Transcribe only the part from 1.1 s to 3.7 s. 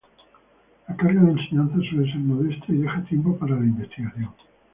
de enseñanza suele ser modesta y deja tiempo para la